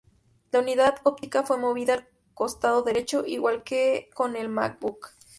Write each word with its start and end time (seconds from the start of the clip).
La 0.51 0.61
unidad 0.61 0.95
óptica 1.03 1.43
fue 1.43 1.59
movida 1.59 1.93
al 1.93 2.07
costado 2.33 2.81
derecho, 2.81 3.23
igual 3.23 3.61
que 3.61 4.09
con 4.15 4.35
el 4.35 4.49
MacBook. 4.49 5.09